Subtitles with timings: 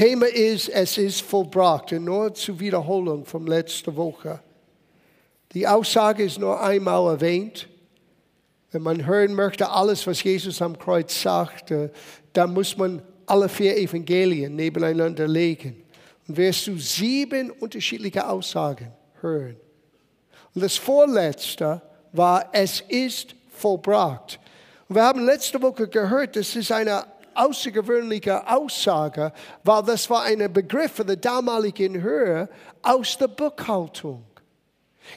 [0.00, 1.92] Thema ist, es ist vollbracht.
[1.92, 4.40] Und nur zur Wiederholung von letzter Woche.
[5.52, 7.68] Die Aussage ist nur einmal erwähnt.
[8.70, 11.92] Wenn man hören möchte, alles, was Jesus am Kreuz sagte,
[12.32, 15.84] dann muss man alle vier Evangelien nebeneinander legen.
[16.26, 19.56] Und wirst du sieben unterschiedliche Aussagen hören.
[20.54, 21.82] Und das vorletzte
[22.12, 24.40] war, es ist vollbracht.
[24.88, 27.04] Und wir haben letzte Woche gehört, das ist eine
[27.34, 29.32] außergewöhnliche Aussage,
[29.62, 32.48] weil das war ein Begriff für die damaligen Höhe
[32.82, 34.24] aus der Buchhaltung.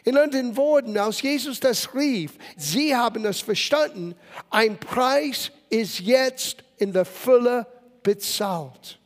[0.03, 4.15] In anderen Worten, als Jesus das rief, sie haben es verstanden,
[4.49, 7.67] ein Preis ist jetzt in der Fülle
[8.02, 8.99] bezahlt.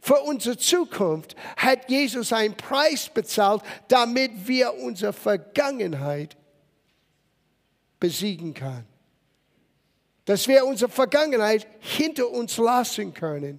[0.00, 6.36] Für unsere Zukunft hat Jesus einen Preis bezahlt, damit wir unsere Vergangenheit
[7.98, 8.89] besiegen können.
[10.30, 13.58] Dass wir unsere Vergangenheit hinter uns lassen können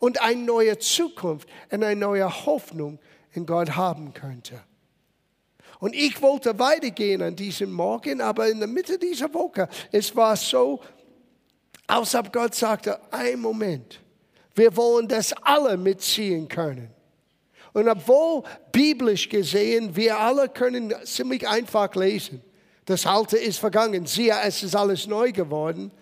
[0.00, 2.98] und eine neue Zukunft und eine neue Hoffnung
[3.34, 4.60] in Gott haben könnte.
[5.78, 10.34] Und ich wollte weitergehen an diesem Morgen, aber in der Mitte dieser Woche, es war
[10.34, 10.80] so,
[11.86, 14.00] als ob Gott sagte, ein Moment,
[14.56, 16.90] wir wollen das alle mitziehen können.
[17.74, 22.42] Und obwohl biblisch gesehen, wir alle können ziemlich einfach lesen.
[22.86, 25.92] Das Alte ist vergangen, siehe, es ist alles neu geworden.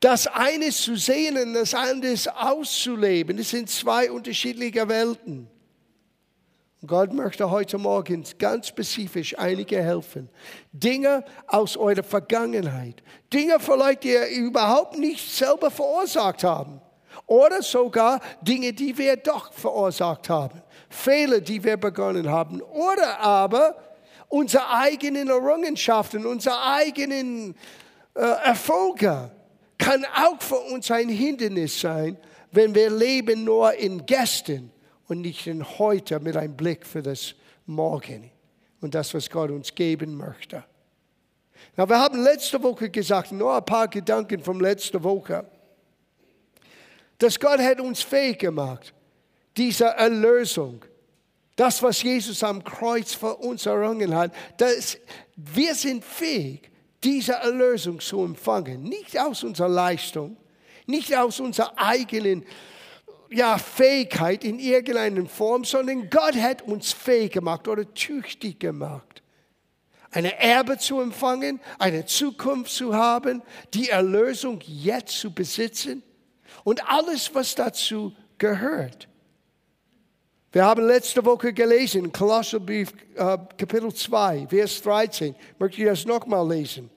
[0.00, 5.48] Das eine zu sehen und das andere auszuleben, das sind zwei unterschiedliche Welten.
[6.86, 10.28] Gott möchte heute Morgen ganz spezifisch einige helfen.
[10.72, 13.02] Dinge aus eurer Vergangenheit.
[13.32, 16.80] Dinge vielleicht, die ihr überhaupt nicht selber verursacht haben.
[17.26, 20.62] Oder sogar Dinge, die wir doch verursacht haben.
[20.88, 22.62] Fehler, die wir begonnen haben.
[22.62, 23.76] Oder aber
[24.28, 27.56] unsere eigenen Errungenschaften, unsere eigenen
[28.14, 29.32] äh, Erfolge
[29.78, 32.18] kann auch für uns ein Hindernis sein,
[32.50, 34.70] wenn wir leben nur in Gästen
[35.06, 37.34] und nicht in heute mit einem Blick für das
[37.66, 38.30] Morgen
[38.80, 40.64] und das, was Gott uns geben möchte.
[41.76, 45.44] Na, wir haben letzte Woche gesagt, nur ein paar Gedanken von letzter Woche,
[47.18, 48.94] dass Gott hat uns fähig gemacht,
[49.56, 50.84] diese Erlösung,
[51.56, 54.98] das, was Jesus am Kreuz für uns errungen hat, dass
[55.34, 56.70] wir sind fähig,
[57.08, 58.82] diese Erlösung zu empfangen.
[58.82, 60.36] Nicht aus unserer Leistung,
[60.84, 62.44] nicht aus unserer eigenen
[63.30, 69.22] ja, Fähigkeit in irgendeiner Form, sondern Gott hat uns fähig gemacht oder tüchtig gemacht.
[70.10, 73.42] Eine Erbe zu empfangen, eine Zukunft zu haben,
[73.72, 76.02] die Erlösung jetzt zu besitzen
[76.62, 79.08] und alles, was dazu gehört.
[80.52, 85.34] Wir haben letzte Woche gelesen, Kolosserbrief äh, Kapitel 2, Vers 13.
[85.58, 86.90] Möchte ich das nochmal lesen?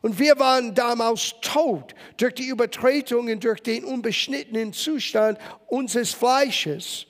[0.00, 7.06] Und wir waren damals tot durch die Übertretungen, durch den unbeschnittenen Zustand unseres Fleisches.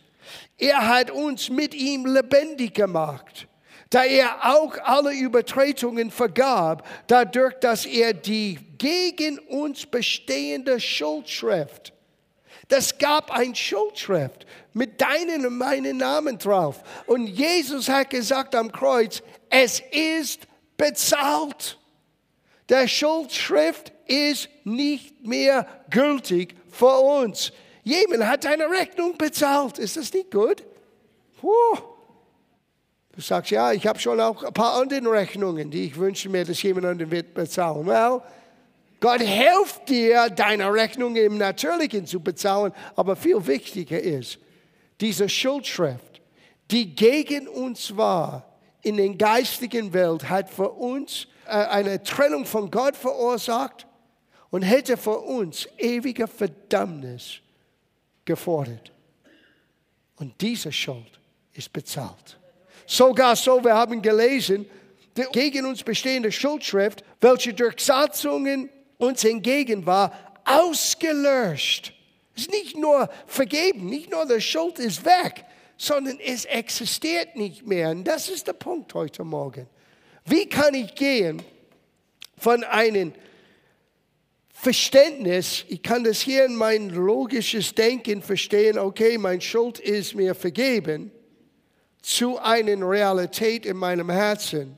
[0.57, 3.47] Er hat uns mit ihm lebendig gemacht,
[3.91, 11.93] da er auch alle Übertretungen vergab, dadurch, dass er die gegen uns bestehende Schuldschrift,
[12.69, 16.83] das gab ein Schuldschrift mit deinen und meinen Namen drauf.
[17.07, 20.47] Und Jesus hat gesagt am Kreuz, es ist
[20.77, 21.78] bezahlt.
[22.69, 27.53] Der Schuldschrift ist nicht mehr gültig für uns.
[27.83, 29.79] Jemand hat eine Rechnung bezahlt.
[29.79, 30.63] Ist das nicht gut?
[31.41, 31.51] Puh.
[33.13, 36.45] Du sagst, ja, ich habe schon auch ein paar andere Rechnungen, die ich wünsche mir,
[36.45, 37.87] dass jemand anderen wird bezahlen.
[37.87, 38.23] Well,
[39.01, 44.39] Gott hilft dir, deine Rechnung im Natürlichen zu bezahlen, aber viel wichtiger ist,
[45.01, 46.21] diese Schuldschrift,
[46.71, 48.48] die gegen uns war
[48.89, 53.87] in der geistigen Welt, hat für uns äh, eine Trennung von Gott verursacht
[54.51, 57.41] und hätte für uns ewige Verdammnis
[58.25, 58.93] gefordert.
[60.17, 61.21] Und diese Schuld
[61.53, 62.39] ist bezahlt.
[62.87, 64.65] Sogar so, wir haben gelesen,
[65.17, 70.13] die gegen uns bestehende Schuldschrift, welche durch Satzungen uns entgegen war,
[70.45, 71.93] ausgelöscht.
[72.35, 75.45] Es ist nicht nur vergeben, nicht nur die Schuld ist weg,
[75.79, 77.91] sondern es existiert nicht mehr.
[77.91, 79.67] Und das ist der Punkt heute Morgen.
[80.27, 81.41] Wie kann ich gehen
[82.37, 83.13] von einem
[84.51, 90.35] Verständnis, ich kann das hier in mein logisches Denken verstehen, okay, mein Schuld ist mir
[90.35, 91.13] vergeben,
[92.03, 94.77] zu einer Realität in meinem Herzen,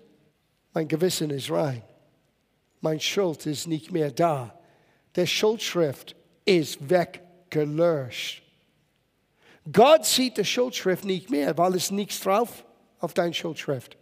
[0.75, 1.83] mein Gewissen ist rein.
[2.83, 4.59] Mein Schuld ist nicht mehr da.
[5.17, 6.15] Der Schuldschrift
[6.45, 8.43] ist weggelöscht.
[9.71, 12.65] Gott sieht die Schuldschrift nicht mehr, weil es nichts drauf
[12.99, 13.97] auf dein Schuldschrift.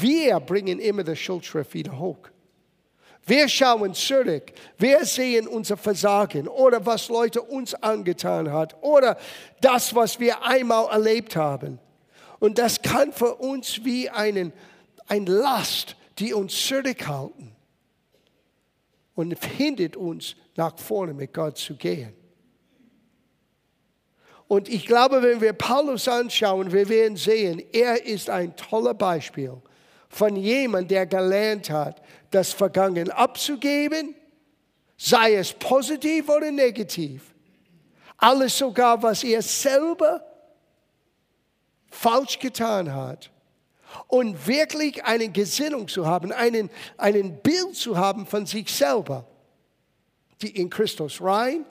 [0.00, 2.18] Wir bringen immer die Schuldschrift wieder hoch.
[3.24, 4.52] Wir schauen zurück.
[4.78, 9.16] Wir sehen unser Versagen oder was Leute uns angetan hat oder
[9.60, 11.80] das, was wir einmal erlebt haben.
[12.38, 14.52] Und das kann für uns wie einen,
[15.08, 17.56] ein Last, die uns zurückhalten
[19.16, 22.14] und hindert uns, nach vorne mit Gott zu gehen.
[24.48, 29.60] Und ich glaube, wenn wir Paulus anschauen, wir werden sehen, er ist ein toller Beispiel
[30.08, 32.00] von jemandem, der gelernt hat,
[32.30, 34.14] das Vergangene abzugeben,
[34.96, 37.34] sei es positiv oder negativ.
[38.16, 40.24] Alles sogar, was er selber
[41.90, 43.30] falsch getan hat.
[44.08, 49.26] Und wirklich eine Gesinnung zu haben, einen, einen Bild zu haben von sich selber,
[50.42, 51.64] die in Christus rein,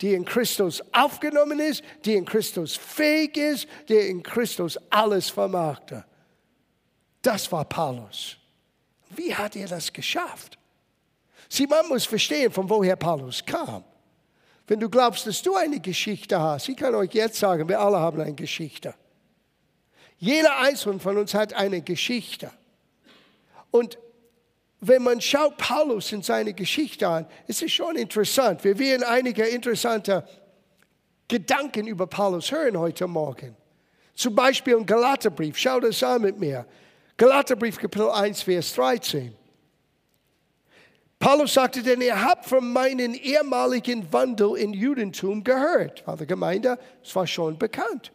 [0.00, 6.04] die in Christus aufgenommen ist, die in Christus fähig ist, die in Christus alles vermachte.
[7.22, 8.36] Das war Paulus.
[9.10, 10.58] Wie hat er das geschafft?
[11.48, 13.84] Sieh, man muss verstehen, von woher Paulus kam.
[14.66, 17.98] Wenn du glaubst, dass du eine Geschichte hast, ich kann euch jetzt sagen, wir alle
[17.98, 18.94] haben eine Geschichte.
[20.18, 22.50] Jeder einzelne von uns hat eine Geschichte.
[23.70, 23.98] Und
[24.80, 28.62] wenn man schaut Paulus in seine Geschichte an, ist es schon interessant.
[28.62, 30.26] Wir werden einige interessante
[31.28, 33.56] Gedanken über Paulus hören heute Morgen.
[34.14, 35.56] Zum Beispiel im Galaterbrief.
[35.56, 36.66] Schau das an mit mir.
[37.16, 39.34] Galaterbrief Kapitel 1, Vers 13.
[41.18, 46.06] Paulus sagte, denn ihr habt von meinem ehemaligen Wandel in Judentum gehört.
[46.06, 48.12] War der Gemeinde, es war schon bekannt.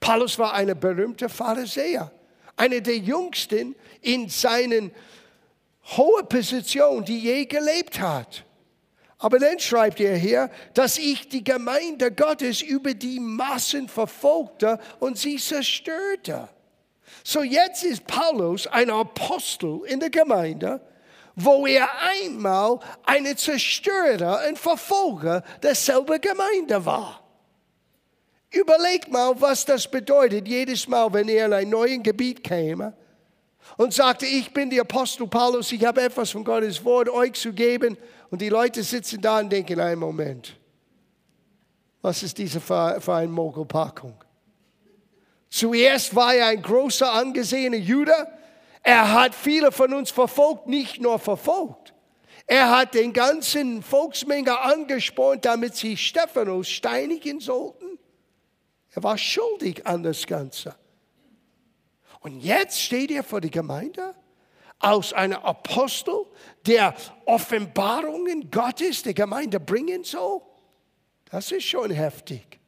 [0.00, 2.10] Paulus war ein berühmter Pharisäer,
[2.56, 4.90] einer der jüngsten in seinen
[5.96, 8.44] hohen Position, die je gelebt hat.
[9.18, 15.18] Aber dann schreibt er hier, dass ich die Gemeinde Gottes über die Massen verfolgte und
[15.18, 16.48] sie zerstörte.
[17.22, 20.80] So jetzt ist Paulus ein Apostel in der Gemeinde,
[21.34, 21.88] wo er
[22.22, 27.22] einmal eine Zerstörer und Verfolger derselben Gemeinde war.
[28.50, 32.94] Überlegt mal, was das bedeutet, jedes Mal, wenn er in ein neues Gebiet käme
[33.80, 37.50] und sagte, ich bin der Apostel Paulus, ich habe etwas von Gottes Wort euch zu
[37.50, 37.96] geben.
[38.28, 40.54] Und die Leute sitzen da und denken, einen Moment,
[42.02, 44.22] was ist diese für, eine Mogelpackung?
[45.48, 48.12] Zuerst war er ein großer, angesehener Jude.
[48.82, 51.94] Er hat viele von uns verfolgt, nicht nur verfolgt.
[52.46, 57.98] Er hat den ganzen Volksmenge angespornt, damit sie Stephanus steinigen sollten.
[58.90, 60.74] Er war schuldig an das Ganze.
[62.20, 64.14] Und jetzt steht er vor der Gemeinde
[64.78, 66.26] als ein Apostel,
[66.66, 66.94] der
[67.26, 70.40] Offenbarungen Gottes der Gemeinde bringen soll.
[71.30, 72.58] Das ist schon heftig.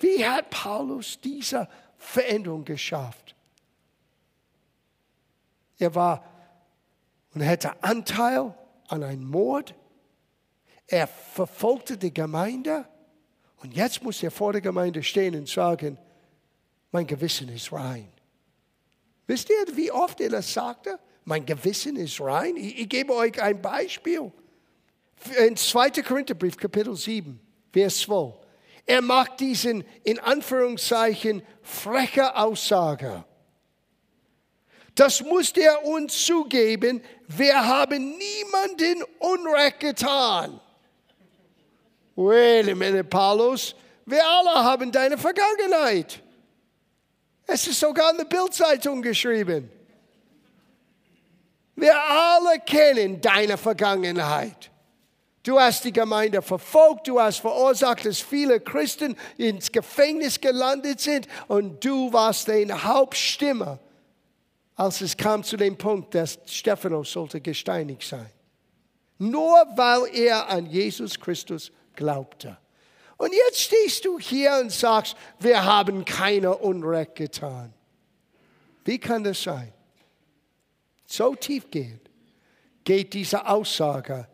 [0.00, 3.34] Wie hat Paulus diese Veränderung geschafft?
[5.78, 6.24] Er war
[7.34, 8.54] und hatte Anteil
[8.88, 9.74] an einem Mord.
[10.86, 12.86] Er verfolgte die Gemeinde.
[13.58, 15.98] Und jetzt muss er vor der Gemeinde stehen und sagen,
[16.90, 18.08] mein Gewissen ist rein.
[19.26, 20.98] Wisst ihr, wie oft er das sagte?
[21.24, 22.56] Mein Gewissen ist rein.
[22.56, 24.32] Ich, ich gebe euch ein Beispiel.
[25.46, 25.90] In 2.
[26.02, 27.38] Korintherbrief, Kapitel 7,
[27.72, 28.34] Vers 12.
[28.86, 33.24] Er macht diesen, in Anführungszeichen, freche Aussage.
[34.94, 37.02] Das muss er uns zugeben.
[37.28, 40.58] Wir haben niemanden Unrecht getan.
[42.16, 43.76] Wait a minute, Paulus.
[44.06, 46.22] Wir alle haben deine Vergangenheit.
[47.50, 49.70] Es ist sogar in der Bildzeitung geschrieben.
[51.74, 54.70] Wir alle kennen deine Vergangenheit.
[55.42, 61.26] Du hast die Gemeinde verfolgt, du hast verursacht, dass viele Christen ins Gefängnis gelandet sind
[61.46, 63.78] und du warst deine Hauptstimme,
[64.74, 68.30] als es kam zu dem Punkt, dass Stephanus sollte gesteinigt sein.
[69.16, 72.58] Nur weil er an Jesus Christus glaubte.
[73.18, 77.74] Und jetzt stehst du hier und sagst, wir haben keine Unrecht getan.
[78.84, 79.72] Wie kann das sein?
[81.04, 82.08] So tiefgehend
[82.84, 84.28] geht diese Aussage,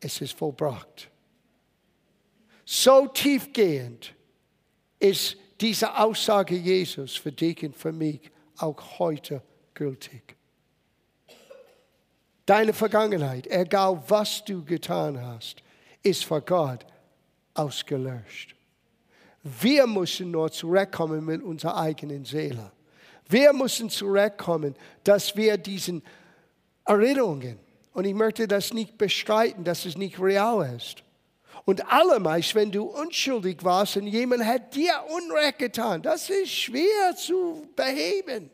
[0.00, 1.08] es ist vollbracht.
[2.64, 4.12] So tiefgehend
[4.98, 8.20] ist diese Aussage Jesus für dich und für mich
[8.58, 9.40] auch heute
[9.72, 10.36] gültig.
[12.44, 15.62] Deine Vergangenheit, egal was du getan hast,
[16.02, 16.84] ist vor Gott
[17.58, 18.54] ausgelöscht.
[19.42, 22.72] Wir müssen nur zurückkommen mit unserer eigenen Seele.
[23.28, 26.02] Wir müssen zurückkommen, dass wir diesen
[26.84, 27.58] Erinnerungen,
[27.92, 31.02] und ich möchte das nicht bestreiten, dass es nicht real ist.
[31.64, 37.16] Und allermeist, wenn du unschuldig warst und jemand hat dir Unrecht getan, das ist schwer
[37.16, 38.50] zu beheben.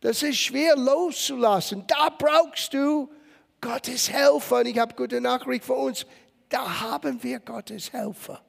[0.00, 1.84] Das ist schwer loszulassen.
[1.86, 3.10] Da brauchst du
[3.60, 4.60] Gottes Helfer.
[4.60, 6.06] Und ich habe gute Nachricht für uns.
[6.52, 8.42] Da haben wir Gottes Helfer.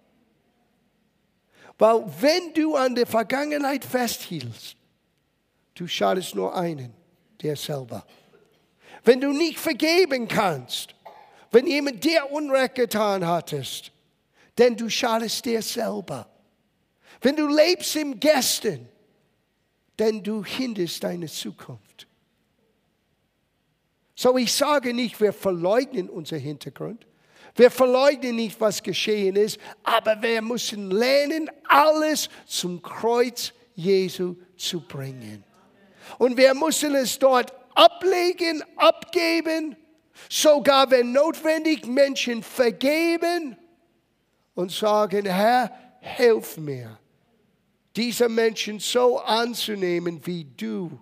[1.78, 4.76] Weil wenn du an der Vergangenheit festhielst,
[5.74, 6.94] du schadest nur einen,
[7.42, 8.06] der selber.
[9.06, 10.94] Wenn du nicht vergeben kannst,
[11.52, 13.94] wenn jemand dir Unrecht getan hattest,
[14.58, 16.28] denn du schadest dir selber.
[17.22, 18.90] Wenn du lebst im Gestern,
[19.98, 22.06] denn du hinderst deine Zukunft.
[24.14, 27.08] So ich sage nicht, wir verleugnen unser Hintergrund.
[27.56, 34.82] Wir verleugnen nicht, was geschehen ist, aber wir müssen lernen, alles zum Kreuz Jesu zu
[34.82, 35.44] bringen.
[36.18, 39.76] Und wir müssen es dort ablegen, abgeben,
[40.30, 43.56] sogar wenn notwendig Menschen vergeben
[44.56, 47.00] und sagen, Herr, hilf mir,
[47.96, 51.00] diese Menschen so anzunehmen, wie du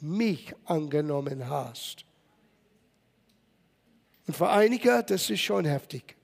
[0.00, 2.04] mich angenommen hast.
[4.26, 6.16] Und für einige, das ist schon heftig.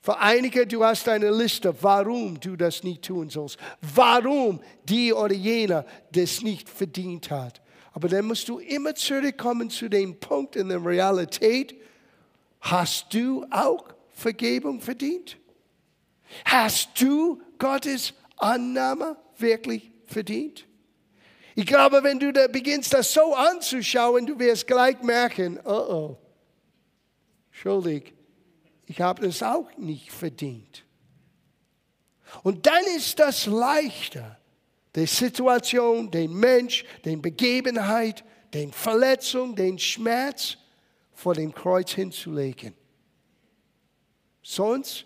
[0.00, 3.58] Für einige, du hast eine Liste, warum du das nicht tun sollst.
[3.80, 7.60] Warum die oder jener das nicht verdient hat.
[7.92, 11.74] Aber dann musst du immer zurückkommen zu dem Punkt in der Realität.
[12.60, 13.84] Hast du auch
[14.14, 15.36] Vergebung verdient?
[16.44, 20.66] Hast du Gottes Annahme wirklich verdient?
[21.54, 26.18] Ich glaube, wenn du da beginnst, das so anzuschauen, du wirst gleich merken, oh oh,
[27.60, 28.14] schuldig,
[28.86, 30.84] ich habe das auch nicht verdient.
[32.42, 34.38] Und dann ist das leichter,
[34.94, 38.24] die Situation, den Mensch, den Begebenheit,
[38.54, 40.56] den Verletzung, den Schmerz
[41.12, 42.74] vor dem Kreuz hinzulegen.
[44.42, 45.04] Sonst,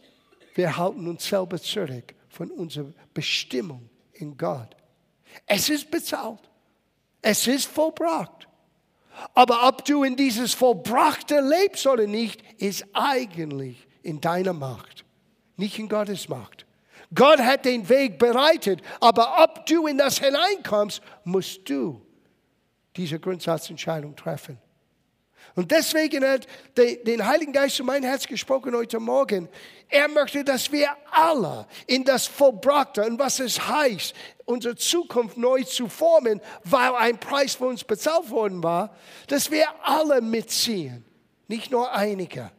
[0.55, 4.77] wir halten uns selber zurück von unserer Bestimmung in Gott.
[5.47, 6.41] Es ist bezahlt.
[7.21, 8.49] Es ist vollbracht.
[9.35, 15.05] Aber ob du in dieses Vollbrachte lebst oder nicht, ist eigentlich in deiner Macht,
[15.57, 16.67] nicht in Gottes Macht.
[17.15, 22.01] Gott hat den Weg bereitet, aber ob du in das hineinkommst, musst du
[22.97, 24.59] diese Grundsatzentscheidung treffen.
[25.55, 29.49] Und deswegen hat den Heiligen Geist zu mein Herz gesprochen heute Morgen.
[29.89, 34.15] Er möchte, dass wir alle in das Vollbrachte und was es heißt,
[34.53, 38.95] unsere Zukunft neu zu formen, weil ein Preis für uns bezahlt worden war,
[39.27, 41.05] dass wir alle mitziehen,
[41.49, 42.51] nicht nur einige.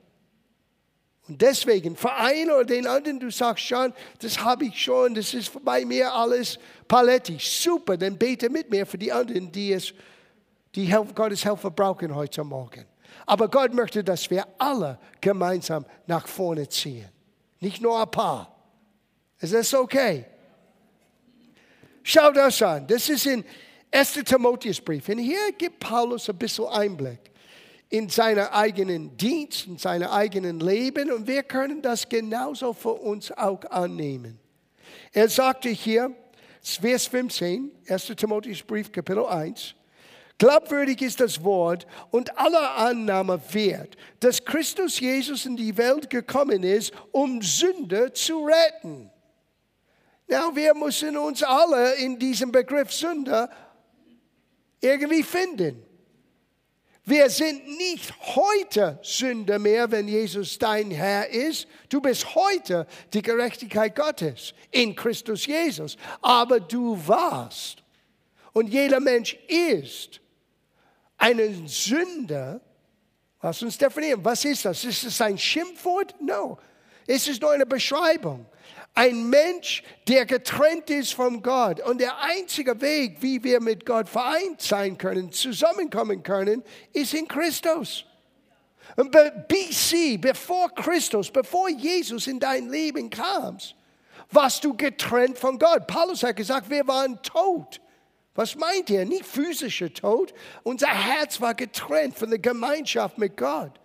[1.27, 5.33] Und deswegen, für einen oder den anderen, du sagst schon, das habe ich schon, das
[5.33, 7.49] ist bei mir alles palettig.
[7.49, 9.93] Super, dann bete mit mir für die anderen, die es
[10.75, 12.85] die Gottes Helfer brauchen heute Morgen.
[13.25, 17.07] Aber Gott möchte, dass wir alle gemeinsam nach vorne ziehen.
[17.59, 18.53] Nicht nur ein paar.
[19.39, 20.25] Ist das okay?
[22.03, 22.85] Schau das an.
[22.85, 23.43] Das ist in
[23.91, 24.13] 1.
[24.25, 25.07] Timotheusbrief.
[25.09, 27.19] Und hier gibt Paulus ein bisschen Einblick
[27.89, 31.11] in seinen eigenen Dienst, in seinem eigenen Leben.
[31.11, 34.39] Und wir können das genauso für uns auch annehmen.
[35.11, 36.11] Er sagte hier,
[36.61, 38.05] Vers 15, 1.
[38.17, 39.75] Timotheusbrief, Kapitel 1,
[40.39, 46.63] Glaubwürdig ist das Wort und aller Annahme wert, dass Christus Jesus in die Welt gekommen
[46.63, 49.12] ist, um Sünder zu retten.
[50.33, 53.51] Na, wir müssen uns alle in diesem Begriff Sünder
[54.81, 55.85] irgendwie finden.
[57.05, 61.67] Wir sind nicht heute Sünder mehr, wenn Jesus dein Herr ist.
[61.87, 65.97] Du bist heute die Gerechtigkeit Gottes in Christus Jesus.
[66.19, 67.83] Aber du warst
[68.53, 70.19] und jeder Mensch ist
[71.15, 72.59] einen Sünder,
[73.39, 74.83] lass uns definieren, was ist das?
[74.83, 76.15] Ist es ein Schimpfwort?
[76.19, 76.57] No.
[77.05, 78.47] Es ist nur eine Beschreibung.
[78.95, 81.79] Ein Mensch, der getrennt ist von Gott.
[81.81, 87.27] Und der einzige Weg, wie wir mit Gott vereint sein können, zusammenkommen können, ist in
[87.27, 88.05] Christus.
[88.95, 93.57] Und BC, bevor Christus, bevor Jesus in dein Leben kam,
[94.29, 95.87] warst du getrennt von Gott.
[95.87, 97.81] Paulus hat gesagt, wir waren tot
[98.35, 99.05] was meint ihr?
[99.05, 100.33] Nicht physischer Tod.
[100.63, 103.79] Unser Herz war getrennt von der Gemeinschaft mit Gott.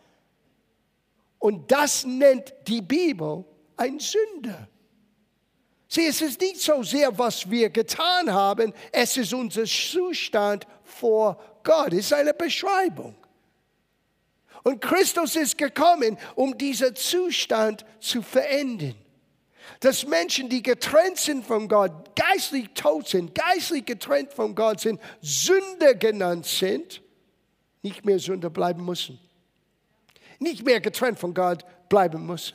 [1.38, 3.44] Und das nennt die Bibel
[3.76, 4.68] ein Sünder.
[5.88, 11.42] Sieh, es ist nicht so sehr, was wir getan haben, es ist unser Zustand vor
[11.64, 11.92] Gott.
[11.92, 13.14] Es ist eine Beschreibung.
[14.64, 18.94] Und Christus ist gekommen, um diesen Zustand zu verändern
[19.80, 25.00] dass Menschen, die getrennt sind von Gott, geistlich tot sind, geistlich getrennt von Gott sind,
[25.20, 27.00] Sünder genannt sind,
[27.82, 29.18] nicht mehr Sünder bleiben müssen.
[30.40, 32.54] Nicht mehr getrennt von Gott bleiben müssen.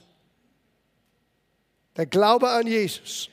[1.96, 3.30] Der Glaube an Jesus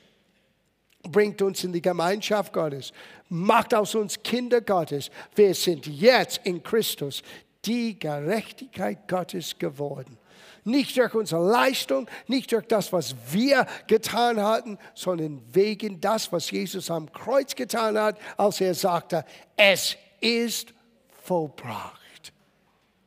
[1.03, 2.93] bringt uns in die Gemeinschaft Gottes,
[3.29, 5.11] macht aus uns Kinder Gottes.
[5.35, 7.23] Wir sind jetzt in Christus
[7.65, 10.19] die Gerechtigkeit Gottes geworden.
[10.65, 16.51] Nicht durch unsere Leistung, nicht durch das, was wir getan hatten, sondern wegen das, was
[16.51, 19.25] Jesus am Kreuz getan hat, als er sagte,
[19.57, 20.75] es ist
[21.23, 22.33] vollbracht.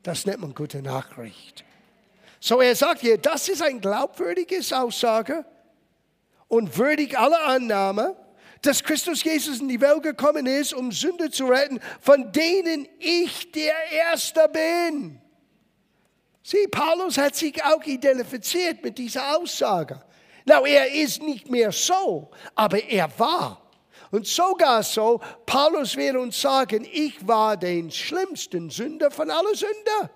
[0.02, 1.64] Das nennt man gute Nachricht.
[2.46, 5.46] So er sagt hier, das ist ein glaubwürdiges Aussage
[6.50, 8.18] und würdig aller Annahme,
[8.62, 13.50] dass Christus Jesus in die Welt gekommen ist, um Sünde zu retten, von denen ich
[13.54, 15.22] der Erste bin.
[16.44, 20.04] Sieh, Paulus hat sich auch identifiziert mit dieser Aussage.
[20.44, 23.72] Now, er ist nicht mehr so, aber er war.
[24.12, 30.10] Und sogar so, Paulus wird uns sagen, ich war den schlimmsten Sünder von allen Sünder.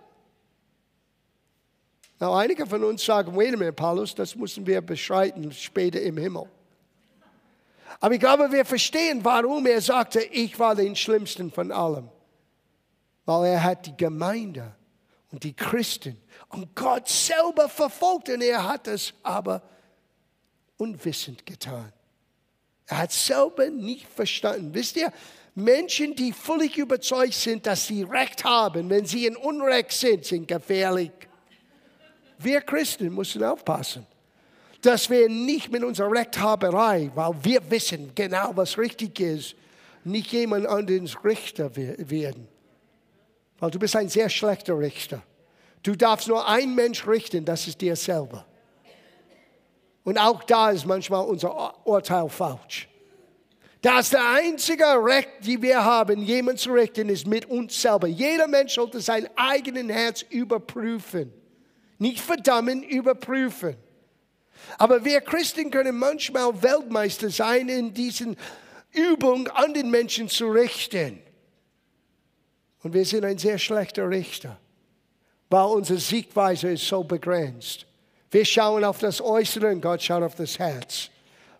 [2.20, 6.18] Now, einige von uns sagen, wait a minute, Paulus, das müssen wir beschreiten später im
[6.18, 6.48] Himmel.
[8.00, 12.10] Aber ich glaube, wir verstehen, warum er sagte, ich war den schlimmsten von allem.
[13.26, 14.76] Weil er hat die Gemeinde
[15.32, 16.18] und die Christen
[16.50, 19.62] und Gott selber verfolgt und er hat es aber
[20.78, 21.92] unwissend getan.
[22.86, 24.74] Er hat selber nicht verstanden.
[24.74, 25.12] Wisst ihr,
[25.56, 30.48] Menschen, die völlig überzeugt sind, dass sie Recht haben, wenn sie in Unrecht sind, sind
[30.48, 31.12] gefährlich.
[32.39, 34.06] Wir Christen müssen aufpassen,
[34.82, 39.56] dass wir nicht mit unserer Rechthaberei, weil wir wissen genau, was richtig ist,
[40.03, 42.48] nicht jemand anderes Richter werden.
[43.60, 45.22] Weil du bist ein sehr schlechter Richter.
[45.84, 48.46] Du darfst nur ein Mensch richten, das ist dir selber.
[50.03, 52.88] Und auch da ist manchmal unser Urteil falsch.
[53.82, 58.08] Das der einzige Recht, die wir haben, jemanden zu richten, ist mit uns selber.
[58.08, 61.32] Jeder Mensch sollte sein eigenes Herz überprüfen.
[62.00, 63.75] Nicht verdammen, überprüfen.
[64.77, 68.36] Aber wir Christen können manchmal Weltmeister sein in diesen
[68.92, 71.22] Übung an den Menschen zu richten.
[72.84, 74.60] Und wir sind ein sehr schlechter Richter
[75.50, 77.86] weil unsere Sichtweise ist so begrenzt.
[78.32, 81.10] Wir schauen auf das Äußere und Gott schaut auf das Herz.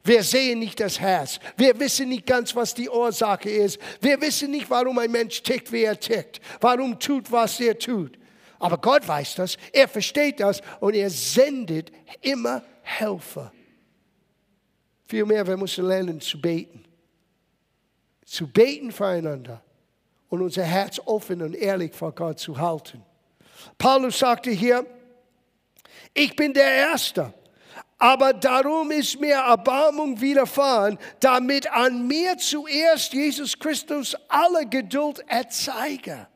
[0.04, 1.40] Wir sehen nicht das Herz.
[1.58, 3.80] Wir wissen nicht ganz, was die Ursache ist.
[4.02, 6.40] Wir wissen nicht, warum ein Mensch tickt, wie er tickt.
[6.62, 8.18] Warum tut, was er tut.
[8.60, 9.58] Aber Gott weiß das.
[9.72, 11.92] Er versteht das und er sendet
[12.22, 13.52] immer Helfer.
[15.06, 16.84] Vielmehr, wir müssen lernen zu beten.
[18.26, 19.62] Zu beten füreinander
[20.30, 23.04] und unser Herz offen und ehrlich vor Gott zu halten.
[23.78, 24.86] Paulus sagte hier,
[26.14, 27.34] ich bin der Erste,
[27.98, 36.28] aber darum ist mir Erbarmung widerfahren, damit an mir zuerst Jesus Christus alle Geduld erzeige.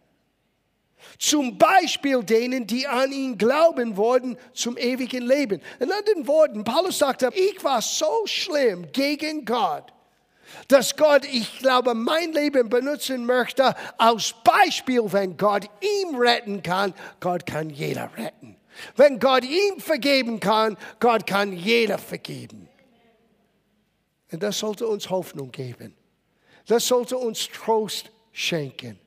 [1.22, 5.62] Zum Beispiel denen, die an ihn glauben worden zum ewigen Leben.
[5.80, 9.94] In anderen Worten, Paulus sagte, ich war so schlimm gegen Gott,
[10.68, 16.92] dass Gott, ich glaube, mein Leben benutzen möchte als Beispiel, wenn Gott ihm retten kann,
[17.20, 18.56] Gott kann jeder retten.
[18.96, 22.68] Wenn Gott ihm vergeben kann, Gott kann jeder vergeben.
[24.32, 25.96] Und das sollte uns Hoffnung geben.
[26.66, 29.01] Das sollte uns Trost schenken.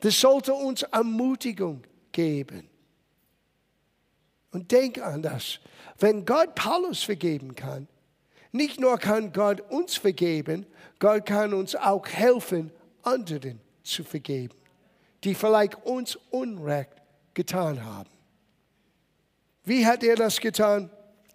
[0.00, 2.68] Das sollte uns Ermutigung geben.
[4.50, 5.58] Und denk an das.
[5.98, 7.88] Wenn Gott Paulus vergeben kann,
[8.52, 10.66] nicht nur kann Gott uns vergeben,
[11.00, 12.70] Gott kann uns auch helfen,
[13.02, 14.54] anderen zu vergeben,
[15.24, 16.92] die vielleicht uns Unrecht
[17.34, 18.10] getan haben.
[19.64, 20.90] Wie hat er das getan?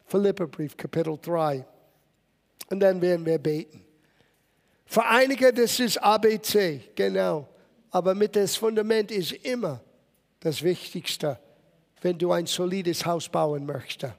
[0.06, 1.66] Philipperbrief, Kapitel 3.
[2.70, 3.84] Und dann werden wir beten.
[4.86, 7.48] Für einige, das ist ABC, genau.
[7.92, 9.82] Aber mit das Fundament ist immer
[10.40, 11.40] das Wichtigste,
[12.02, 14.14] wenn du ein solides Haus bauen möchtest.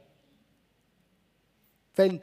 [1.94, 2.20] Wenn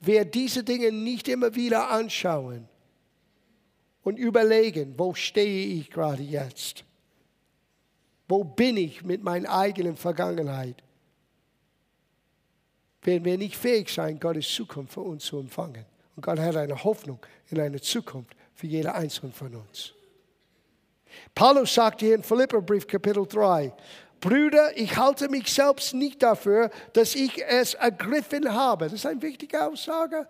[0.00, 2.68] wir diese Dinge nicht immer wieder anschauen
[4.02, 6.84] und überlegen, wo stehe ich gerade jetzt?
[8.28, 10.82] Wo bin ich mit meiner eigenen Vergangenheit?
[13.02, 15.84] Werden wir nicht fähig sein, Gottes Zukunft für uns zu empfangen.
[16.16, 17.18] Und Gott hat eine Hoffnung
[17.50, 19.92] in eine Zukunft für jeder Einzelne von uns.
[21.34, 23.72] Paulus sagt hier in Philipperbrief Kapitel 3,
[24.20, 28.84] Brüder, ich halte mich selbst nicht dafür, dass ich es ergriffen habe.
[28.84, 30.28] Das ist eine wichtige Aussage.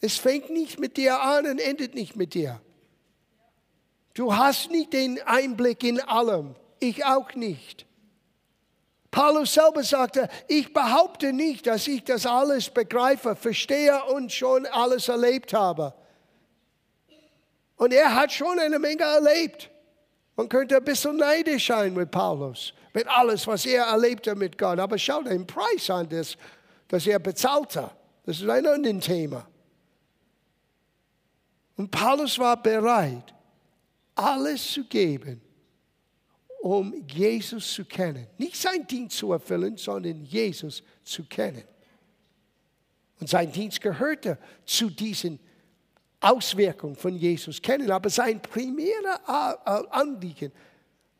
[0.00, 2.60] Es fängt nicht mit dir an und endet nicht mit dir.
[4.14, 6.54] Du hast nicht den Einblick in allem.
[6.80, 7.86] Ich auch nicht.
[9.10, 15.08] Paulus selber sagte, ich behaupte nicht, dass ich das alles begreife, verstehe und schon alles
[15.08, 15.94] erlebt habe.
[17.76, 19.70] Und er hat schon eine Menge erlebt.
[20.34, 24.78] Man könnte ein bisschen neidisch sein mit Paulus, mit alles, was er erlebte mit Gott.
[24.78, 26.36] Aber schau den Preis an, das,
[26.88, 27.90] das er bezahlte.
[28.24, 29.46] Das ist ein anderes Thema.
[31.76, 33.34] Und Paulus war bereit,
[34.14, 35.40] alles zu geben,
[36.60, 38.26] um Jesus zu kennen.
[38.38, 41.64] Nicht sein Dienst zu erfüllen, sondern Jesus zu kennen.
[43.20, 45.38] Und sein Dienst gehörte zu diesen
[46.20, 47.90] Auswirkungen von Jesus kennen.
[47.90, 50.52] Aber sein primärer Anliegen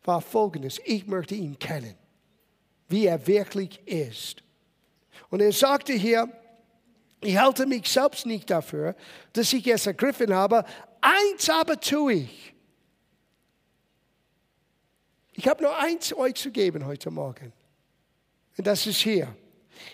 [0.05, 0.81] war folgendes.
[0.85, 1.95] Ich möchte ihn kennen,
[2.89, 4.43] wie er wirklich ist.
[5.31, 6.29] Und er sagte hier,
[7.21, 8.95] ich halte mich selbst nicht dafür,
[9.33, 10.65] dass ich es ergriffen habe.
[11.01, 12.55] Eins aber tue ich.
[15.33, 17.53] Ich habe nur eins euch zu geben heute Morgen.
[18.57, 19.35] Und das ist hier.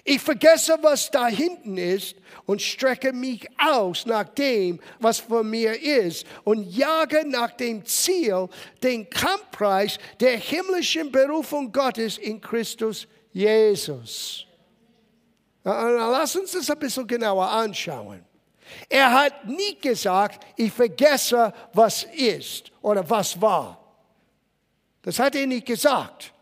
[0.04, 2.16] Ich vergesse, was da hinten ist
[2.46, 8.48] und strecke mich aus nach dem, was vor mir ist und jage nach dem Ziel,
[8.82, 14.46] den Kampfpreis der himmlischen Berufung Gottes in Christus Jesus.
[15.64, 18.24] Lass uns das ein bisschen genauer anschauen.
[18.88, 23.78] Er hat nie gesagt, ich vergesse, was ist oder was war.
[25.02, 26.32] Das hat er nicht gesagt.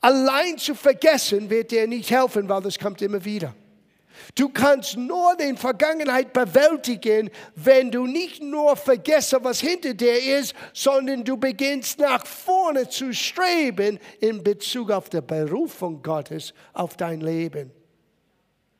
[0.00, 3.54] Allein zu vergessen wird dir nicht helfen, weil das kommt immer wieder.
[4.34, 10.54] Du kannst nur die Vergangenheit bewältigen, wenn du nicht nur vergisst, was hinter dir ist,
[10.72, 17.20] sondern du beginnst nach vorne zu streben in Bezug auf die Berufung Gottes auf dein
[17.20, 17.72] Leben.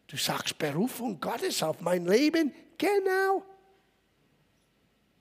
[0.07, 2.53] Du sagst Berufung Gottes auf mein Leben?
[2.77, 3.43] Genau.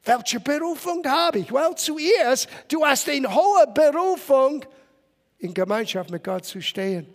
[0.03, 1.51] Welche Berufung habe ich?
[1.51, 4.65] Well, zuerst, du hast eine hohe Berufung,
[5.39, 7.13] in Gemeinschaft mit Gott zu stehen.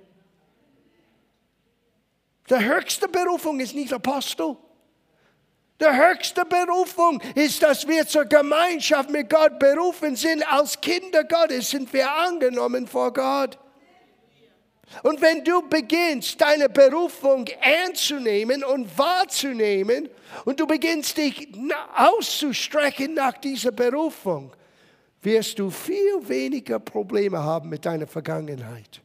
[2.50, 4.56] Die höchste Berufung ist nicht Apostel.
[5.80, 10.44] Die höchste Berufung ist, dass wir zur Gemeinschaft mit Gott berufen sind.
[10.52, 13.58] Als Kinder Gottes sind wir angenommen vor Gott.
[15.02, 20.08] Und wenn du beginnst, deine Berufung ernst zu nehmen und wahrzunehmen
[20.44, 21.48] und du beginnst dich
[21.96, 24.52] auszustrecken nach dieser Berufung,
[25.22, 29.00] wirst du viel weniger Probleme haben mit deiner Vergangenheit.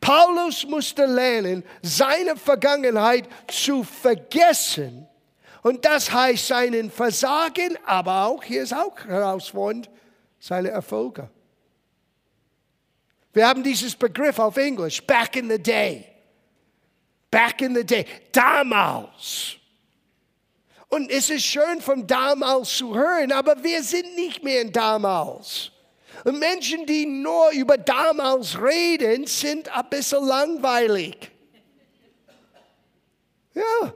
[0.00, 5.06] Paulus musste lernen, seine Vergangenheit zu vergessen.
[5.62, 9.90] Und das heißt seinen Versagen, aber auch, hier ist auch herausfordernd,
[10.38, 11.28] seine Erfolge.
[13.32, 16.04] Wir haben dieses Begriff auf Englisch, back in the day.
[17.30, 18.06] Back in the day.
[18.32, 19.57] Damals.
[20.88, 25.70] Und es ist schön von damals zu hören, aber wir sind nicht mehr in damals.
[26.24, 31.30] Und Menschen, die nur über damals reden, sind ein bisschen langweilig.
[33.54, 33.92] Ja.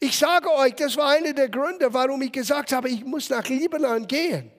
[0.00, 3.46] Ich sage euch, das war einer der Gründe, warum ich gesagt habe, ich muss nach
[3.48, 4.50] Libanon gehen.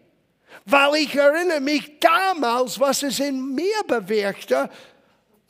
[0.65, 4.69] Weil ich erinnere mich damals, was es in mir bewirkte,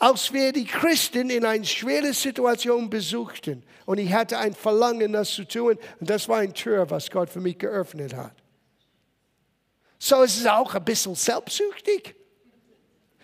[0.04, 3.64] als wir die Christen in einer schweren Situation besuchten.
[3.86, 5.78] Und ich hatte ein Verlangen, das zu tun.
[5.98, 8.34] Und das war ein Tür, was Gott für mich geöffnet hat.
[9.98, 12.16] So ist es auch ein bisschen selbstsüchtig.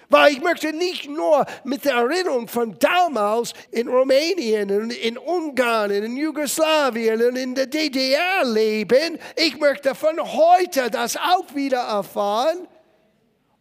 [0.07, 5.91] Weil ich möchte nicht nur mit der Erinnerung von damals in Rumänien und in Ungarn,
[5.91, 9.19] in Jugoslawien und in der DDR leben.
[9.35, 12.69] Ich möchte von heute das auch wieder erfahren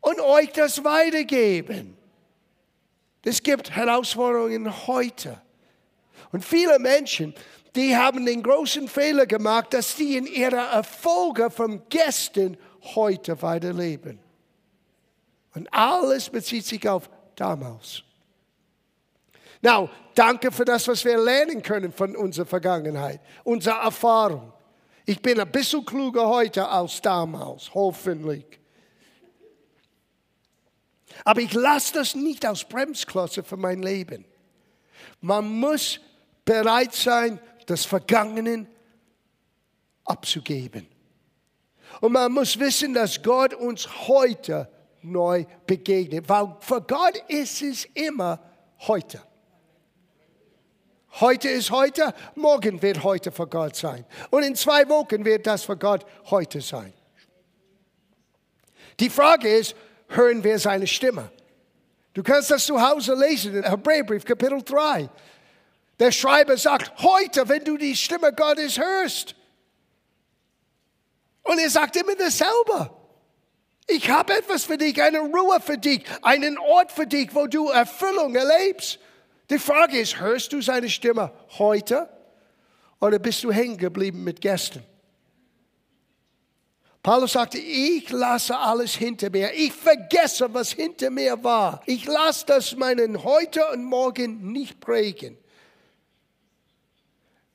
[0.03, 1.98] und euch das weitergeben.
[3.25, 5.41] Es gibt Herausforderungen heute.
[6.33, 7.35] Und viele Menschen,
[7.75, 12.57] die haben den großen Fehler gemacht, dass sie in ihrer Erfolge von gestern
[12.95, 14.19] heute weiterleben.
[15.55, 18.03] Und alles bezieht sich auf damals.
[19.61, 24.53] Now, danke für das, was wir lernen können von unserer Vergangenheit, unserer Erfahrung.
[25.05, 28.58] Ich bin ein bisschen kluger heute als damals, hoffentlich.
[31.25, 34.25] Aber ich lasse das nicht als Bremsklotze für mein Leben.
[35.21, 36.01] Man muss
[36.45, 38.67] bereit sein, das Vergangene
[40.05, 40.89] abzugeben.
[42.01, 44.69] Und man muss wissen, dass Gott uns heute
[45.03, 48.41] neu begegnet, weil für Gott ist es immer
[48.87, 49.23] heute.
[51.21, 54.05] Heute ist heute, morgen wird heute für Gott sein.
[54.31, 56.93] Und in zwei Wochen wird das für Gott heute sein.
[59.01, 59.75] Die Frage ist,
[60.09, 61.31] hören wir seine Stimme.
[62.15, 65.09] Du kannst das zu Hause lesen in Hebräerbrief Kapitel 3.
[66.01, 69.35] Der Schreiber sagt, heute, wenn du die Stimme Gottes hörst.
[71.43, 72.91] Und er sagt immer dasselbe.
[73.87, 77.69] Ich habe etwas für dich, eine Ruhe für dich, einen Ort für dich, wo du
[77.69, 78.99] Erfüllung erlebst.
[79.49, 82.09] Die Frage ist, hörst du seine Stimme heute
[83.01, 84.85] oder bist du hängen geblieben mit gestern?
[87.03, 89.53] Paulus sagte, ich lasse alles hinter mir.
[89.55, 91.81] Ich vergesse, was hinter mir war.
[91.87, 95.39] Ich lasse das meinen heute und morgen nicht prägen.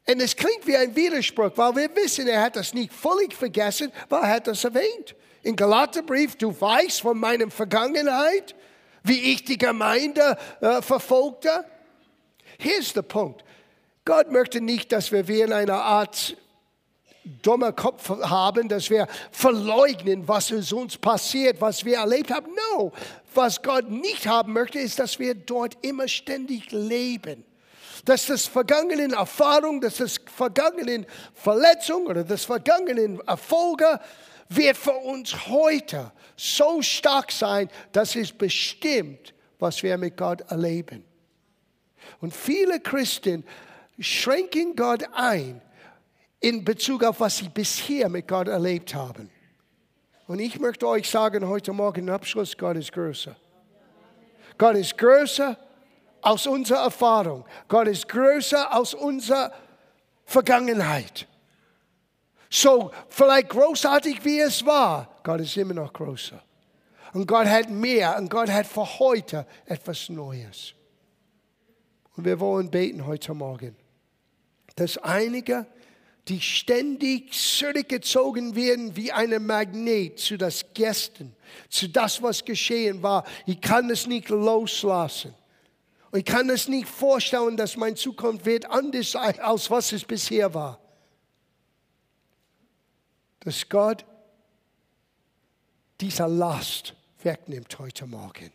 [0.06, 3.92] Und es klingt wie ein Widerspruch, weil wir wissen, er hat das nicht völlig vergessen,
[4.10, 5.16] weil er hat das erwähnt.
[5.44, 8.56] Im Galaterbrief, du weißt von meiner Vergangenheit,
[9.04, 11.66] wie ich die Gemeinde äh, verfolgte.
[12.58, 13.44] Hier ist der Punkt.
[14.06, 16.36] Gott möchte nicht, dass wir wie in einer Art
[17.42, 22.52] dummer Kopf haben, dass wir verleugnen, was uns passiert, was wir erlebt haben.
[22.72, 22.92] No,
[23.34, 27.46] was Gott nicht haben möchte, ist, dass wir dort immer ständig leben.
[28.06, 34.00] Dass das vergangenen Erfahrung, dass das vergangenen Verletzung oder das vergangenen Erfolge
[34.50, 41.06] wird für uns heute so stark sein, dass es bestimmt, was wir mit Gott erleben.
[42.20, 43.46] Und viele Christen
[44.00, 45.62] schränken Gott ein
[46.44, 49.30] in Bezug auf was sie bisher mit Gott erlebt haben.
[50.28, 53.36] Und ich möchte euch sagen heute Morgen im Abschluss, Gott ist größer.
[54.58, 55.58] Gott ist größer
[56.22, 57.46] aus unserer Erfahrung.
[57.70, 59.54] Gott ist größer aus unserer
[60.26, 61.28] Vergangenheit.
[62.50, 66.42] So, vielleicht großartig wie es war, Gott ist immer noch größer.
[67.14, 70.74] Und Gott hat mehr und Gott hat für heute etwas Neues.
[72.18, 73.78] Und wir wollen beten heute Morgen,
[74.76, 75.66] dass einige,
[76.28, 81.36] die ständig zurückgezogen werden wie ein Magnet zu das Gästen,
[81.70, 83.26] zu das, was geschehen war.
[83.46, 85.36] Ich kann es nicht loslassen.
[86.12, 90.06] Und ich kann es nicht vorstellen, dass meine Zukunft wird anders sein, als was es
[90.06, 90.80] bisher war.
[93.40, 94.06] Dass Gott
[96.00, 98.52] diese Last wegnimmt heute Morgen.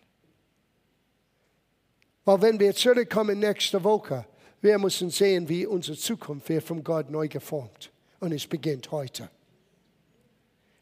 [2.24, 4.24] Weil wenn wir zurückkommen nächste Woche,
[4.60, 7.90] wir müssen sehen, wie unsere Zukunft wird von Gott neu geformt.
[8.20, 9.30] Und es beginnt heute.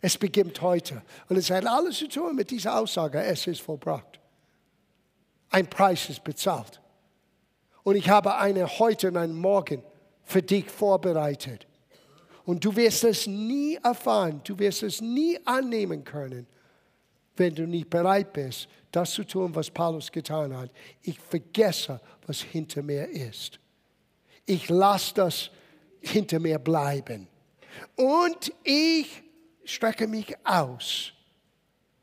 [0.01, 1.03] Es beginnt heute.
[1.29, 4.19] Und es hat alles zu tun mit dieser Aussage, es ist vollbracht.
[5.51, 6.81] Ein Preis ist bezahlt.
[7.83, 9.83] Und ich habe eine heute und einen Morgen
[10.25, 11.67] für dich vorbereitet.
[12.45, 16.47] Und du wirst es nie erfahren, du wirst es nie annehmen können,
[17.37, 20.71] wenn du nicht bereit bist, das zu tun, was Paulus getan hat.
[21.03, 23.61] Ich vergesse, was hinter mir ist
[24.47, 25.51] ich lasse das
[26.01, 27.29] hinter mir bleiben.
[27.97, 29.23] Und ich
[29.65, 31.13] strecke mich aus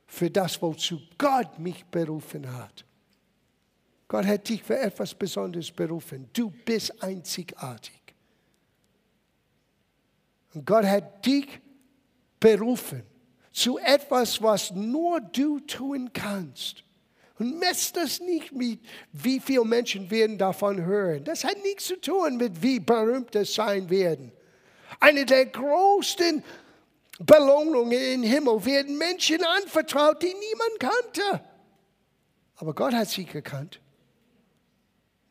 [0.06, 2.86] für das, wozu Gott mich berufen hat.
[4.08, 6.30] Gott hat dich für etwas Besonderes berufen.
[6.34, 8.00] Du bist einzigartig.
[10.54, 11.48] Und Gott hat dich
[12.40, 13.04] berufen
[13.52, 16.84] zu etwas, was nur du tun kannst.
[17.44, 18.80] Und messt das nicht mit,
[19.12, 21.26] wie viele Menschen werden davon hören.
[21.26, 24.32] Das hat nichts zu tun mit, wie berühmt es sein werden.
[25.02, 26.42] Eine der größten
[27.20, 31.44] Belohnungen im Himmel werden Menschen anvertraut, die niemand kannte.
[32.56, 33.82] Aber Gott hat sie gekannt.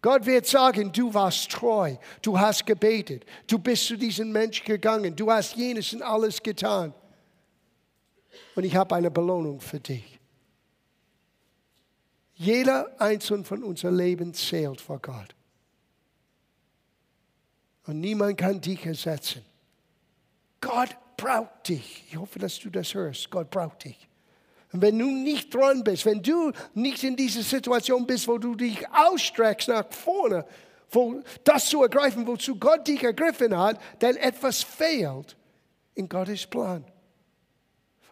[0.02, 5.16] Gott wird sagen, du warst treu, du hast gebetet, du bist zu diesem Mensch gegangen,
[5.16, 6.92] du hast jenes und alles getan.
[8.54, 10.20] Und ich habe eine Belohnung für dich.
[12.42, 15.36] Jeder einzelne von unserem Leben zählt vor Gott.
[17.86, 19.44] Und niemand kann dich ersetzen.
[20.60, 22.04] Gott braucht dich.
[22.08, 23.30] Ich hoffe, dass du das hörst.
[23.30, 24.08] Gott braucht dich.
[24.72, 28.56] Und wenn du nicht dran bist, wenn du nicht in dieser Situation bist, wo du
[28.56, 30.44] dich ausstreckst nach vorne,
[30.90, 35.36] wo das zu ergreifen, wozu Gott dich ergriffen hat, dann etwas fehlt
[35.94, 36.84] in Gottes Plan.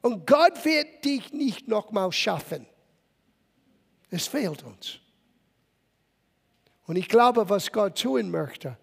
[0.02, 2.69] Und Gott wird dich nicht nochmal schaffen.
[4.10, 4.98] Es fehlt uns.
[6.86, 8.76] Und ich glaube, was Gott tun möchte,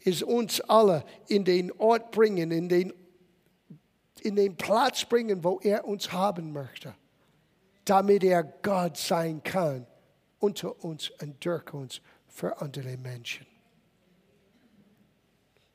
[0.00, 2.92] ist uns alle in den Ort bringen, in den,
[4.20, 6.94] in den Platz bringen, wo er uns haben möchte,
[7.84, 9.86] damit er Gott sein kann
[10.38, 13.46] unter uns und durch uns für andere Menschen.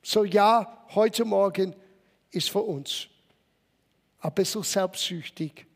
[0.02, 1.74] So ja, heute Morgen
[2.30, 3.08] ist für uns
[4.20, 5.66] ein bisschen selbstsüchtig,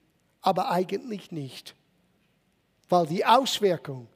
[0.41, 1.75] aber eigentlich nicht
[2.89, 4.09] weil die Auswirkung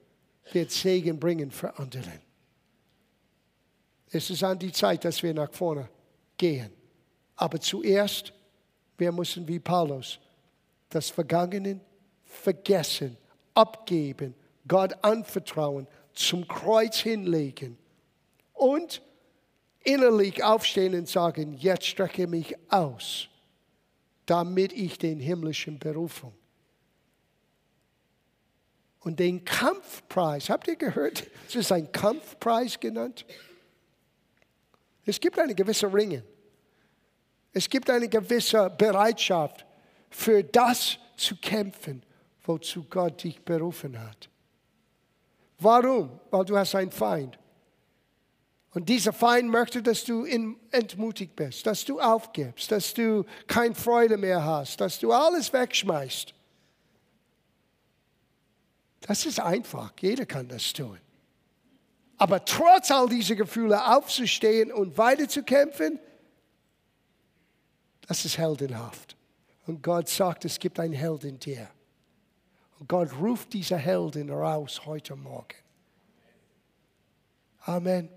[0.53, 2.21] wird Segen bringen für andere.
[4.11, 5.89] Es ist an die Zeit, dass wir nach vorne
[6.37, 6.71] gehen.
[7.37, 8.33] Aber zuerst,
[8.99, 10.19] wir müssen wie Paulus
[10.91, 11.81] das Vergangene
[12.25, 13.17] vergessen,
[13.55, 14.35] abgeben,
[14.69, 17.79] Gott anvertrauen, zum Kreuz hinlegen
[18.53, 19.01] und
[19.81, 23.29] innerlich aufstehen und sagen, jetzt strecke mich aus,
[24.27, 26.35] damit ich den himmlischen Berufung
[29.05, 31.25] und den Kampfpreis, habt ihr gehört?
[31.49, 33.27] Es ist ein Kampfpreis genannt.
[35.05, 36.23] Es gibt eine gewisse Ringen.
[37.53, 39.67] Es gibt eine gewisse Bereitschaft,
[40.11, 42.03] für das zu kämpfen,
[42.45, 44.29] wozu Gott dich berufen hat.
[45.59, 46.21] Warum?
[46.31, 47.39] Weil du hast einen Feind.
[48.75, 54.17] Und dieser Feind möchte, dass du entmutigt bist, dass du aufgibst, dass du keine Freude
[54.17, 56.33] mehr hast, dass du alles wegschmeißt.
[59.03, 60.99] Das ist einfach, jeder kann das tun.
[62.19, 65.99] Aber trotz all dieser Gefühle aufzustehen und weiterzukämpfen,
[68.07, 69.17] das ist heldenhaft.
[69.67, 71.69] Und Gott sagt, es gibt einen Held in dir.
[72.79, 75.57] Und Gott ruft diese Heldin raus heute Morgen.
[77.61, 78.09] Amen.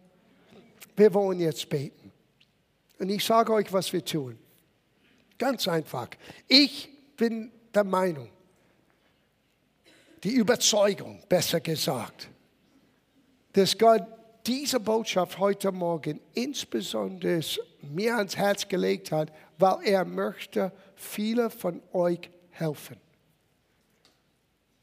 [0.96, 2.12] Wir wollen jetzt beten.
[3.00, 4.38] Und ich sage euch, was wir tun.
[5.38, 6.10] Ganz einfach.
[6.48, 8.30] Ich bin der Meinung,
[10.24, 12.30] die Überzeugung, besser gesagt,
[13.54, 14.04] dass Gott
[14.46, 17.42] diese Botschaft heute Morgen insbesondere
[17.82, 22.98] mir ans Herz gelegt hat, weil er möchte viele von euch helfen.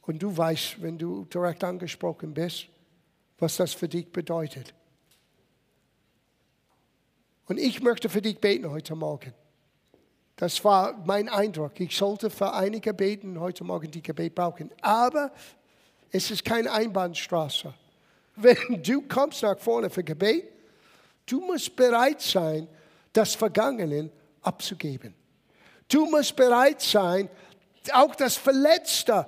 [0.03, 2.67] Und du weißt, wenn du direkt angesprochen bist,
[3.39, 4.75] was das für dich bedeutet.
[7.47, 9.33] Und ich möchte für dich beten heute Morgen.
[10.37, 11.79] Das war mein Eindruck.
[11.81, 14.71] Ich sollte für einige beten heute Morgen, die Gebet brauchen.
[14.81, 15.31] Aber
[16.11, 17.73] es ist keine Einbahnstraße.
[18.37, 20.45] Wenn du kommst nach vorne für Gebet,
[21.27, 22.67] du musst bereit sein,
[23.13, 25.15] das Vergangene abzugeben.
[25.89, 27.29] Du musst bereit sein,
[27.93, 29.27] auch das Verletzte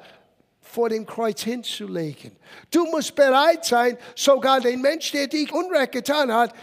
[0.61, 2.33] vor dem Kreuz hinzulegen.
[2.71, 6.55] Du musst bereit sein, sogar den Mensch, der dich Unrecht getan hat,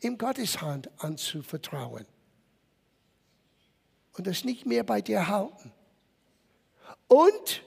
[0.00, 2.06] in Gottes Hand anzuvertrauen.
[4.18, 5.72] Und das nicht mehr bei dir halten.
[7.06, 7.62] Und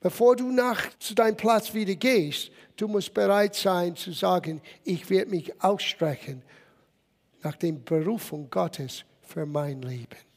[0.00, 5.10] bevor du nach zu deinem Platz wieder gehst, du musst bereit sein zu sagen, ich
[5.10, 6.42] werde mich ausstrecken
[7.42, 10.27] nach der Berufung Gottes für mein Leben.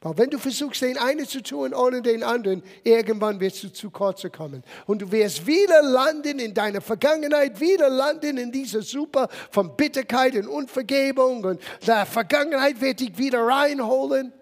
[0.00, 3.90] Weil wenn du versuchst, den einen zu tun ohne den anderen, irgendwann wirst du zu
[3.90, 4.62] kurz kommen.
[4.86, 10.36] Und du wirst wieder landen in deiner Vergangenheit, wieder landen in dieser Suppe von Bitterkeit
[10.36, 11.42] und Unvergebung.
[11.44, 14.32] Und der Vergangenheit wird dich wieder reinholen.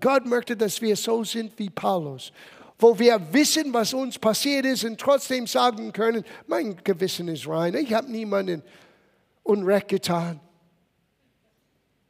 [0.00, 2.32] Gott möchte, dass wir so sind wie Paulus,
[2.78, 7.74] wo wir wissen, was uns passiert ist und trotzdem sagen können, mein Gewissen ist rein,
[7.74, 8.62] ich habe niemanden
[9.42, 10.40] Unrecht getan.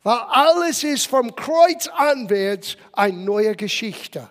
[0.02, 4.30] Weil alles ist vom Kreuz anwärts eine neue Geschichte.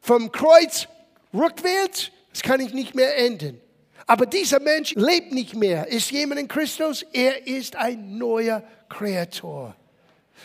[0.00, 0.88] Vom Kreuz
[1.34, 3.60] rückwärts, das kann ich nicht mehr enden.
[4.06, 5.86] Aber dieser Mensch lebt nicht mehr.
[5.88, 7.04] Ist jemand in Christus?
[7.12, 9.76] Er ist ein neuer Kreator.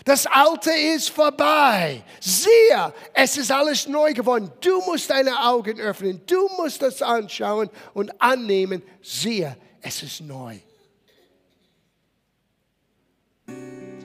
[0.05, 2.03] Das Alte ist vorbei.
[2.19, 4.51] Siehe, es ist alles neu geworden.
[4.61, 6.21] Du musst deine Augen öffnen.
[6.27, 8.83] Du musst das anschauen und annehmen.
[9.01, 10.59] Siehe, es ist neu.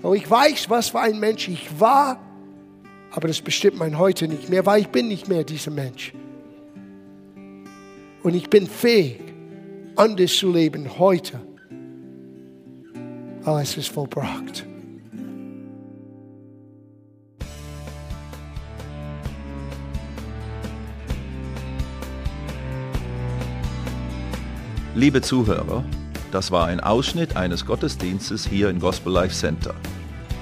[0.02, 2.18] Und ich weiß, was für ein Mensch ich war,
[3.12, 6.12] aber das bestimmt mein Heute nicht mehr, weil ich bin nicht mehr dieser Mensch.
[8.22, 9.20] Und ich bin fähig,
[9.96, 11.40] anders zu leben heute,
[13.42, 14.66] weil es ist vollbracht.
[24.94, 25.84] Liebe Zuhörer,
[26.32, 29.74] das war ein Ausschnitt eines Gottesdienstes hier im Gospel Life Center.